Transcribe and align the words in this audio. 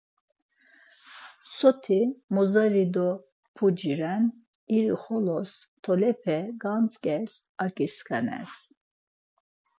Soti 1.57 1.99
mozari 2.35 2.85
do 2.95 3.05
puci 3.55 3.91
ren 3.99 4.23
irixolos 4.77 5.51
tolepe 5.83 6.37
gantzǩes 6.61 7.31
aǩisǩanes. 7.65 8.51